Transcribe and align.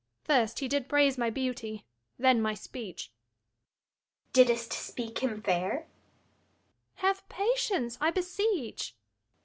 First 0.23 0.57
he 0.57 0.67
did 0.67 0.89
praise 0.89 1.15
my 1.15 1.29
beauty, 1.29 1.85
then 2.17 2.41
my 2.41 2.55
speech. 2.55 3.11
15 4.33 4.43
Adr. 4.43 4.47
Didst 4.47 4.73
speak 4.73 5.19
him 5.19 5.43
fair? 5.43 5.75
Luc. 5.81 5.85
Have 6.95 7.29
patience, 7.29 7.99
I 8.01 8.09
beseech. 8.09 8.95